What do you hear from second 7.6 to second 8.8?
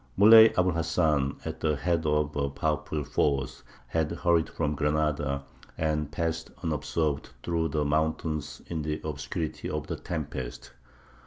the mountains